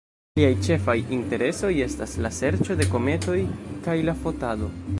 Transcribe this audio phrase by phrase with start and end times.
[0.37, 3.39] Liaj ĉefaj interesoj estas la serĉo de kometoj
[3.89, 4.71] kaj la fotado.